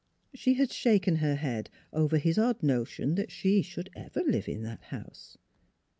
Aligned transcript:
She 0.33 0.55
had 0.55 0.71
shaken 0.71 1.17
her 1.17 1.35
head 1.35 1.69
over 1.93 2.17
his 2.17 2.39
odd 2.39 2.63
notion 2.63 3.13
that 3.13 3.29
she 3.29 3.61
should 3.61 3.91
ever 3.95 4.23
live 4.23 4.47
in 4.49 4.63
that 4.63 4.81
house. 4.85 5.37